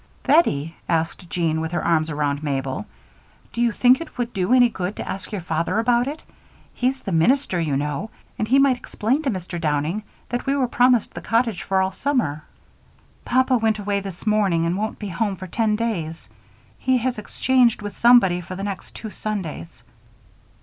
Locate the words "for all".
11.61-11.91